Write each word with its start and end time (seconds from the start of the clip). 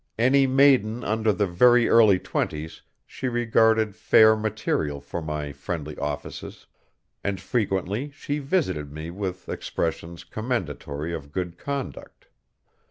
Any 0.17 0.47
maiden 0.47 1.03
under 1.03 1.31
the 1.31 1.45
very 1.45 1.87
early 1.87 2.17
twenties 2.17 2.81
she 3.05 3.27
regarded 3.27 3.95
fair 3.95 4.35
material 4.35 4.99
for 4.99 5.21
my 5.21 5.51
friendly 5.51 5.95
offices, 5.99 6.65
and 7.23 7.39
frequently 7.39 8.09
she 8.09 8.39
visited 8.39 8.91
me 8.91 9.11
with 9.11 9.47
expressions 9.47 10.23
commendatory 10.23 11.13
of 11.13 11.31
good 11.31 11.55
conduct. 11.59 12.29